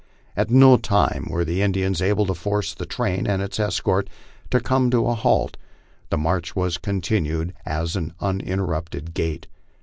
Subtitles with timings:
[0.35, 4.09] At no time were the Indians able to force the train and its escort
[4.49, 5.57] to come to a halt.
[6.09, 9.45] The march was continued at an uninterrupted gait.